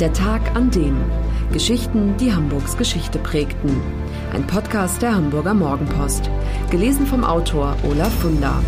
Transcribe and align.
Der 0.00 0.12
Tag 0.12 0.54
an 0.54 0.70
dem. 0.70 0.94
Geschichten, 1.54 2.18
die 2.18 2.30
Hamburgs 2.30 2.76
Geschichte 2.76 3.18
prägten. 3.18 3.80
Ein 4.34 4.46
Podcast 4.46 5.00
der 5.00 5.14
Hamburger 5.14 5.54
Morgenpost. 5.54 6.28
Gelesen 6.70 7.06
vom 7.06 7.24
Autor 7.24 7.78
Olaf 7.82 8.12
Funder. 8.20 8.62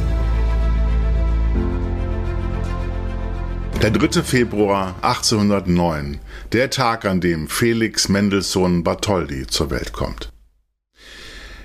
Der 3.83 3.91
3. 3.91 4.23
Februar 4.23 4.95
1809. 5.03 6.19
Der 6.53 6.71
Tag, 6.71 7.05
an 7.05 7.21
dem 7.21 7.47
Felix 7.49 8.09
Mendelssohn 8.09 8.83
Bartholdy 8.83 9.47
zur 9.47 9.69
Welt 9.69 9.93
kommt. 9.93 10.33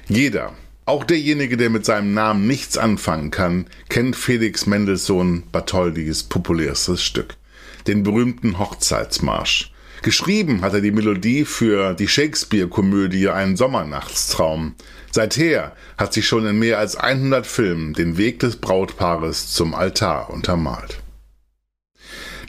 Jeder, 0.09 0.51
auch 0.83 1.05
derjenige, 1.05 1.55
der 1.55 1.69
mit 1.69 1.85
seinem 1.85 2.13
Namen 2.13 2.47
nichts 2.47 2.77
anfangen 2.77 3.31
kann, 3.31 3.67
kennt 3.87 4.17
Felix 4.17 4.65
Mendelssohn 4.65 5.43
Bartholdys 5.53 6.23
populärstes 6.23 7.01
Stück 7.01 7.37
den 7.87 8.03
berühmten 8.03 8.59
Hochzeitsmarsch. 8.59 9.71
Geschrieben 10.03 10.61
hat 10.61 10.73
er 10.73 10.81
die 10.81 10.91
Melodie 10.91 11.45
für 11.45 11.93
die 11.93 12.09
Shakespeare-Komödie 12.09 13.29
Ein 13.29 13.55
Sommernachtstraum. 13.55 14.75
Seither 15.11 15.75
hat 15.97 16.13
sich 16.13 16.27
schon 16.27 16.45
in 16.45 16.59
mehr 16.59 16.77
als 16.77 16.97
100 16.97 17.47
Filmen 17.47 17.93
den 17.93 18.17
Weg 18.17 18.39
des 18.39 18.57
Brautpaares 18.57 19.53
zum 19.53 19.73
Altar 19.73 20.29
untermalt. 20.29 20.99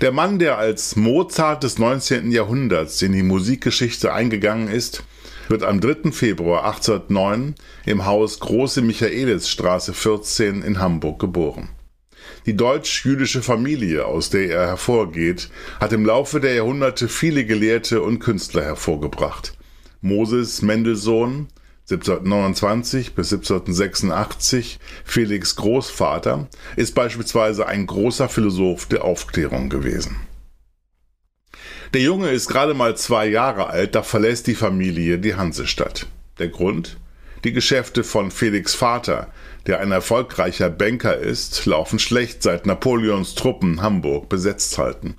Der 0.00 0.10
Mann, 0.10 0.40
der 0.40 0.58
als 0.58 0.96
Mozart 0.96 1.62
des 1.62 1.78
19. 1.78 2.32
Jahrhunderts 2.32 3.00
in 3.02 3.12
die 3.12 3.22
Musikgeschichte 3.22 4.12
eingegangen 4.12 4.66
ist, 4.66 5.04
wird 5.48 5.62
am 5.62 5.80
3. 5.80 6.10
Februar 6.10 6.64
1809 6.64 7.54
im 7.86 8.04
Haus 8.04 8.40
Große 8.40 8.82
Michaelisstraße 8.82 9.94
14 9.94 10.62
in 10.62 10.80
Hamburg 10.80 11.20
geboren. 11.20 11.68
Die 12.46 12.56
deutsch-jüdische 12.56 13.42
Familie, 13.42 14.06
aus 14.06 14.30
der 14.30 14.50
er 14.50 14.66
hervorgeht, 14.66 15.50
hat 15.80 15.92
im 15.92 16.04
Laufe 16.04 16.40
der 16.40 16.54
Jahrhunderte 16.54 17.08
viele 17.08 17.44
Gelehrte 17.44 18.02
und 18.02 18.18
Künstler 18.18 18.64
hervorgebracht. 18.64 19.54
Moses 20.00 20.60
Mendelssohn, 20.60 21.48
1729 21.90 23.14
bis 23.14 23.32
1786, 23.32 24.78
Felix 25.04 25.56
Großvater, 25.56 26.48
ist 26.76 26.94
beispielsweise 26.94 27.66
ein 27.66 27.86
großer 27.86 28.28
Philosoph 28.28 28.86
der 28.86 29.04
Aufklärung 29.04 29.68
gewesen. 29.68 30.16
Der 31.92 32.02
Junge 32.02 32.30
ist 32.30 32.48
gerade 32.48 32.74
mal 32.74 32.96
zwei 32.96 33.26
Jahre 33.26 33.68
alt, 33.68 33.94
da 33.94 34.02
verlässt 34.02 34.46
die 34.46 34.54
Familie 34.54 35.18
die 35.18 35.36
Hansestadt. 35.36 36.06
Der 36.38 36.48
Grund? 36.48 36.96
Die 37.44 37.52
Geschäfte 37.52 38.04
von 38.04 38.30
Felix 38.30 38.74
Vater, 38.74 39.30
der 39.66 39.80
ein 39.80 39.92
erfolgreicher 39.92 40.70
Banker 40.70 41.18
ist, 41.18 41.66
laufen 41.66 41.98
schlecht, 41.98 42.42
seit 42.42 42.64
Napoleons 42.64 43.34
Truppen 43.34 43.82
Hamburg 43.82 44.30
besetzt 44.30 44.78
halten. 44.78 45.18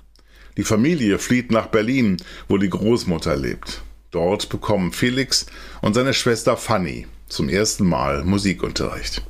Die 0.56 0.64
Familie 0.64 1.20
flieht 1.20 1.52
nach 1.52 1.68
Berlin, 1.68 2.16
wo 2.48 2.58
die 2.58 2.68
Großmutter 2.68 3.36
lebt. 3.36 3.82
Dort 4.10 4.48
bekommen 4.48 4.92
Felix 4.92 5.46
und 5.82 5.94
seine 5.94 6.14
Schwester 6.14 6.56
Fanny 6.56 7.06
zum 7.28 7.48
ersten 7.48 7.86
Mal 7.86 8.24
Musikunterricht. 8.24 9.22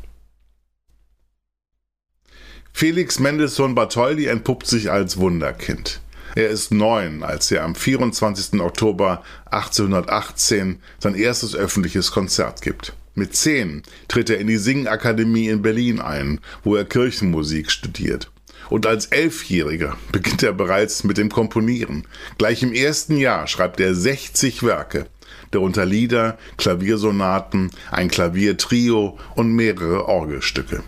Felix 2.73 3.19
Mendelssohn 3.19 3.75
Bartholdy 3.75 4.27
entpuppt 4.27 4.67
sich 4.67 4.91
als 4.91 5.19
Wunderkind. 5.19 6.01
Er 6.37 6.51
ist 6.51 6.71
neun, 6.71 7.23
als 7.23 7.51
er 7.51 7.65
am 7.65 7.75
24. 7.75 8.61
Oktober 8.61 9.23
1818 9.47 10.81
sein 10.99 11.15
erstes 11.15 11.57
öffentliches 11.57 12.13
Konzert 12.13 12.61
gibt. 12.61 12.93
Mit 13.15 13.35
zehn 13.35 13.83
tritt 14.07 14.29
er 14.29 14.37
in 14.37 14.47
die 14.47 14.59
Singakademie 14.59 15.49
in 15.49 15.63
Berlin 15.63 15.99
ein, 15.99 16.41
wo 16.63 16.77
er 16.77 16.85
Kirchenmusik 16.85 17.71
studiert. 17.71 18.31
Und 18.69 18.85
als 18.85 19.07
Elfjähriger 19.07 19.97
beginnt 20.13 20.43
er 20.43 20.53
bereits 20.53 21.05
mit 21.05 21.17
dem 21.17 21.31
Komponieren. 21.31 22.07
Gleich 22.37 22.63
im 22.63 22.75
ersten 22.75 23.17
Jahr 23.17 23.47
schreibt 23.47 23.81
er 23.81 23.95
60 23.95 24.63
Werke, 24.63 25.07
darunter 25.53 25.87
Lieder, 25.87 26.37
Klaviersonaten, 26.59 27.71
ein 27.91 28.09
Klaviertrio 28.09 29.19
und 29.37 29.55
mehrere 29.55 30.07
Orgelstücke. 30.07 30.83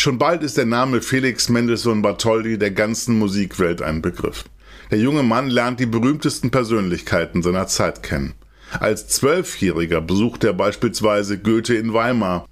Schon 0.00 0.16
bald 0.16 0.44
ist 0.44 0.56
der 0.56 0.64
Name 0.64 1.02
Felix 1.02 1.48
Mendelssohn 1.48 2.02
Bartholdy 2.02 2.56
der 2.56 2.70
ganzen 2.70 3.18
Musikwelt 3.18 3.82
ein 3.82 4.00
Begriff. 4.00 4.44
Der 4.92 4.98
junge 4.98 5.24
Mann 5.24 5.50
lernt 5.50 5.80
die 5.80 5.86
berühmtesten 5.86 6.52
Persönlichkeiten 6.52 7.42
seiner 7.42 7.66
Zeit 7.66 8.04
kennen. 8.04 8.34
Als 8.78 9.08
Zwölfjähriger 9.08 10.00
besucht 10.00 10.44
er 10.44 10.52
beispielsweise 10.52 11.36
Goethe 11.36 11.74
in 11.74 11.94
Weimar, 11.94 12.46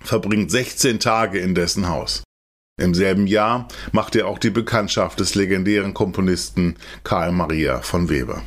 verbringt 0.00 0.50
16 0.50 0.98
Tage 0.98 1.38
in 1.38 1.54
dessen 1.54 1.88
Haus. 1.88 2.24
Im 2.80 2.94
selben 2.94 3.28
Jahr 3.28 3.68
macht 3.92 4.16
er 4.16 4.26
auch 4.26 4.38
die 4.38 4.50
Bekanntschaft 4.50 5.20
des 5.20 5.36
legendären 5.36 5.94
Komponisten 5.94 6.74
Karl 7.04 7.30
Maria 7.30 7.80
von 7.80 8.08
Weber. 8.08 8.42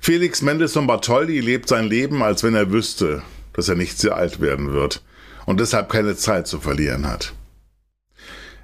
Felix 0.00 0.42
Mendelssohn 0.42 0.86
Bartholdy 0.86 1.40
lebt 1.40 1.70
sein 1.70 1.86
Leben, 1.86 2.22
als 2.22 2.42
wenn 2.42 2.54
er 2.54 2.72
wüsste, 2.72 3.22
dass 3.54 3.70
er 3.70 3.74
nicht 3.74 3.98
sehr 3.98 4.16
alt 4.16 4.42
werden 4.42 4.74
wird 4.74 5.02
und 5.46 5.60
deshalb 5.60 5.88
keine 5.88 6.16
Zeit 6.16 6.46
zu 6.46 6.60
verlieren 6.60 7.08
hat. 7.08 7.32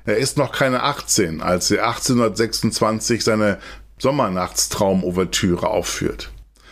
Er 0.04 0.18
ist 0.18 0.36
noch 0.36 0.52
keine 0.52 0.82
18, 0.82 1.40
als 1.40 1.70
er 1.70 1.86
1826 1.86 3.22
seine 3.22 3.58
Sommernachtstraum-Ouvertüre 3.98 5.68
aufführt. 5.68 6.30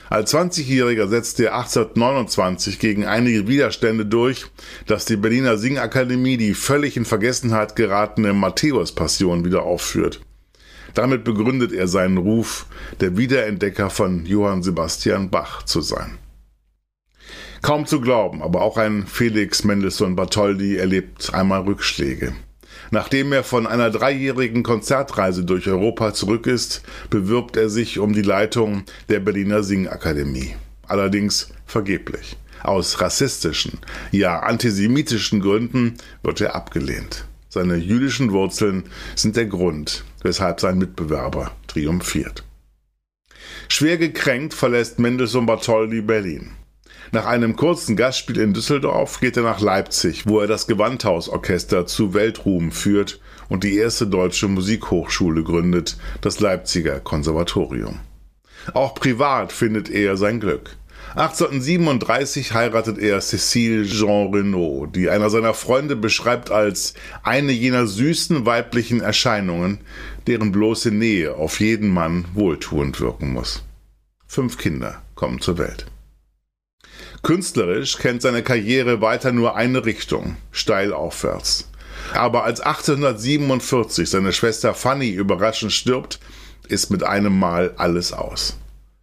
Als 0.09 0.35
20-Jähriger 0.35 1.07
setzte 1.07 1.45
er 1.45 1.55
1829 1.55 2.81
gegen 2.81 3.07
einige 3.07 3.47
Widerstände 3.47 4.05
durch, 4.05 4.47
dass 4.87 5.05
die 5.05 5.17
Berliner 5.17 5.57
Singakademie 5.57 6.37
die 6.37 6.55
völlig 6.55 6.97
in 6.97 7.05
Vergessenheit 7.05 7.77
geratene 7.77 8.33
Matthäus-Passion 8.33 9.45
wieder 9.45 9.63
aufführt. 9.63 10.21
Damit 10.95 11.23
begründet 11.23 11.73
er 11.73 11.87
seinen 11.87 12.19
Ruf, 12.19 12.67
der 12.99 13.17
Wiederentdecker 13.17 13.91
von 13.91 14.27
Johann 14.27 14.65
Sebastian 14.65 15.31
Bach 15.31 15.63
zu 15.63 15.81
sein. 15.81 16.19
Kaum 17.63 17.87
zu 17.87 18.01
glauben, 18.01 18.43
aber 18.43 18.63
auch 18.63 18.79
ein 18.79 19.07
Felix 19.07 19.65
Mendelssohn 19.65 20.17
Bartholdy 20.17 20.77
erlebt 20.77 21.35
einmal 21.35 21.63
Rückschläge. 21.63 22.33
Nachdem 22.91 23.33
er 23.33 23.45
von 23.45 23.67
einer 23.67 23.91
dreijährigen 23.91 24.63
Konzertreise 24.63 25.45
durch 25.45 25.69
Europa 25.69 26.15
zurück 26.15 26.47
ist, 26.47 26.83
bewirbt 27.11 27.57
er 27.57 27.69
sich 27.69 27.99
um 27.99 28.13
die 28.13 28.23
Leitung 28.23 28.85
der 29.09 29.21
Berliner 29.21 29.63
Singakademie. 29.63 30.57
Allerdings 30.87 31.51
vergeblich. 31.67 32.37
Aus 32.63 33.01
rassistischen, 33.01 33.79
ja 34.11 34.41
antisemitischen 34.41 35.41
Gründen 35.41 35.95
wird 36.23 36.41
er 36.41 36.55
abgelehnt. 36.55 37.27
Seine 37.49 37.77
jüdischen 37.77 38.33
Wurzeln 38.33 38.85
sind 39.15 39.37
der 39.37 39.47
Grund, 39.47 40.05
weshalb 40.23 40.61
sein 40.61 40.79
Mitbewerber 40.79 41.53
triumphiert. 41.67 42.45
Schwer 43.69 43.99
gekränkt 43.99 44.55
verlässt 44.55 44.99
Mendelssohn 44.99 45.47
Bartholdy 45.47 46.01
Berlin. 46.01 46.51
Nach 47.13 47.27
einem 47.27 47.57
kurzen 47.57 47.97
Gastspiel 47.97 48.39
in 48.39 48.55
Düsseldorf 48.55 49.21
geht 49.21 49.37
er 49.37 49.43
nach 49.43 49.61
Leipzig, 49.61 50.27
wo 50.27 50.41
er 50.41 50.47
das 50.47 50.67
Gewandhausorchester 50.67 51.87
zu 51.87 52.15
Weltruhm 52.15 52.71
führt 52.71 53.21
und 53.49 53.65
die 53.65 53.77
erste 53.77 54.07
deutsche 54.07 54.49
Musikhochschule 54.49 55.43
gründet, 55.43 55.97
das 56.21 56.41
Leipziger 56.41 57.01
Konservatorium. 57.01 58.01
Auch 58.75 58.95
privat 58.95 59.53
findet 59.53 59.91
er 59.91 60.17
sein 60.17 60.39
Glück. 60.41 60.77
1837 61.17 62.55
heiratet 62.55 62.99
er 62.99 63.21
Cécile 63.21 63.85
Jean 63.85 64.33
Renaud, 64.33 64.95
die 64.95 65.11
einer 65.11 65.29
seiner 65.29 65.55
Freunde 65.55 65.97
beschreibt 65.97 66.53
als 66.53 66.95
eine 67.25 67.51
jener 67.51 67.89
süßen 67.89 68.47
weiblichen 68.47 69.01
Erscheinungen, 69.01 69.81
deren 70.29 70.53
bloße 70.53 70.93
Nähe 70.93 71.35
auf 71.35 71.59
jeden 71.59 71.89
Mann 71.89 72.27
wohltuend 72.35 73.01
wirken 73.01 73.33
muss. 73.33 73.65
Fünf 74.29 74.57
Kinder 74.59 75.03
kommen 75.17 75.41
zur 75.41 75.59
Welt. 75.59 75.87
Künstlerisch 77.23 77.99
kennt 77.99 78.23
seine 78.23 78.43
Karriere 78.43 79.01
weiter 79.01 79.33
nur 79.33 79.55
eine 79.57 79.85
Richtung, 79.85 80.37
steil 80.53 80.93
aufwärts. 80.93 81.69
Aber 82.15 82.45
als 82.45 82.61
1847 82.61 84.09
seine 84.09 84.33
Schwester 84.33 84.75
Fanny 84.75 85.11
überraschend 85.11 85.73
stirbt, 85.73 86.19
ist 86.69 86.91
mit 86.91 87.03
einem 87.03 87.39
Mal 87.39 87.75
alles 87.77 88.13
aus. 88.13 88.57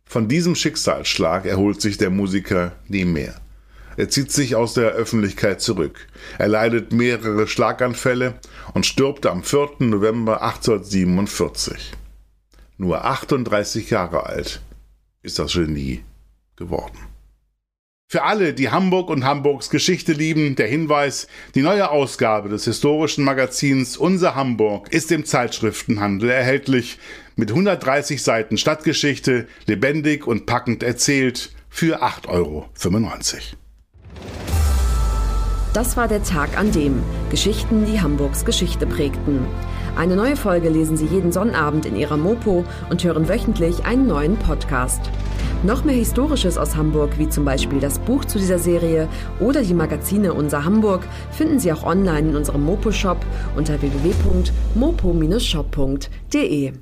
Von 0.05 0.27
diesem 0.27 0.55
Schicksalsschlag 0.55 1.45
erholt 1.45 1.81
sich 1.81 1.97
der 1.97 2.09
Musiker 2.09 2.71
nie 2.87 3.05
mehr. 3.05 3.39
Er 3.97 4.09
zieht 4.09 4.31
sich 4.31 4.55
aus 4.55 4.73
der 4.73 4.91
Öffentlichkeit 4.91 5.59
zurück. 5.59 6.07
Er 6.37 6.47
leidet 6.47 6.93
mehrere 6.93 7.47
Schlaganfälle 7.47 8.35
und 8.73 8.85
stirbt 8.85 9.25
am 9.25 9.43
4. 9.43 9.69
November 9.79 10.41
1847. 10.41 11.93
Nur 12.77 13.03
38 13.03 13.89
Jahre 13.89 14.25
alt 14.25 14.61
ist 15.23 15.39
das 15.39 15.53
Genie 15.53 16.03
geworden. 16.55 16.99
Für 18.09 18.23
alle, 18.23 18.53
die 18.53 18.69
Hamburg 18.69 19.09
und 19.09 19.25
Hamburgs 19.25 19.69
Geschichte 19.69 20.13
lieben, 20.13 20.55
der 20.55 20.67
Hinweis, 20.67 21.27
die 21.55 21.61
neue 21.61 21.91
Ausgabe 21.91 22.47
des 22.47 22.63
historischen 22.63 23.25
Magazins 23.25 23.97
Unser 23.97 24.33
Hamburg 24.33 24.93
ist 24.93 25.11
im 25.11 25.25
Zeitschriftenhandel 25.25 26.29
erhältlich 26.29 26.99
mit 27.35 27.49
130 27.49 28.23
Seiten 28.23 28.57
Stadtgeschichte, 28.57 29.45
lebendig 29.65 30.25
und 30.25 30.45
packend 30.45 30.83
erzählt 30.83 31.51
für 31.69 32.01
8,95 32.01 32.27
Euro. 32.29 32.69
Das 35.73 35.97
war 35.97 36.07
der 36.07 36.23
Tag 36.23 36.57
an 36.57 36.71
dem 36.71 37.03
Geschichten, 37.29 37.85
die 37.85 37.99
Hamburgs 37.99 38.45
Geschichte 38.45 38.87
prägten. 38.87 39.45
Eine 39.97 40.15
neue 40.15 40.37
Folge 40.37 40.69
lesen 40.69 40.95
Sie 40.95 41.07
jeden 41.07 41.33
Sonnabend 41.33 41.85
in 41.85 41.97
Ihrer 41.97 42.15
Mopo 42.15 42.63
und 42.89 43.03
hören 43.03 43.27
wöchentlich 43.27 43.83
einen 43.83 44.07
neuen 44.07 44.37
Podcast. 44.37 45.01
Noch 45.63 45.83
mehr 45.83 45.95
Historisches 45.95 46.59
aus 46.59 46.75
Hamburg, 46.75 47.17
wie 47.17 47.29
zum 47.29 47.43
Beispiel 47.43 47.79
das 47.79 47.97
Buch 47.97 48.25
zu 48.25 48.37
dieser 48.37 48.59
Serie 48.59 49.09
oder 49.39 49.63
die 49.63 49.73
Magazine 49.73 50.35
Unser 50.35 50.63
Hamburg, 50.63 51.01
finden 51.31 51.59
Sie 51.59 51.73
auch 51.73 51.83
online 51.83 52.29
in 52.29 52.35
unserem 52.35 52.63
Mopo-Shop 52.63 53.17
unter 53.55 53.81
www.mopo-shop.de. 53.81 56.73